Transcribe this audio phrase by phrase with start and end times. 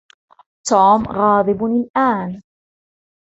[0.67, 2.41] توم غاضب الآن.